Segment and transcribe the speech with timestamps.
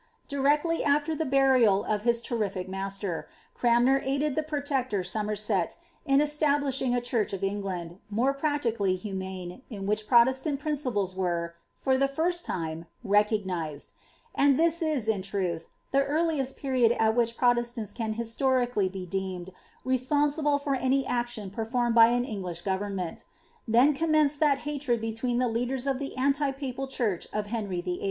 [0.27, 5.77] Directly after the burial of his lerrilic master, Cranmer aided the pro tector Somerset
[6.07, 11.99] in establishing a church of England, more pnriically humane, in whidi Protestant principles were, for
[11.99, 13.91] the _/ir« finte, recog nised;
[14.33, 19.51] and this is, in truth, the earliest period at which Protestants can historicnily be deemed
[19.85, 23.23] responsible for any action perfornted by an Eng lish govemmenL
[23.67, 27.99] Then comtneneed that hatred between the leaders of the anti papal church of Henry VIII.